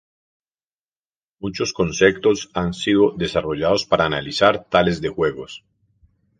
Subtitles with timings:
[1.39, 5.63] Muchos conceptos han sido desarrollados para analizar tales de juegos.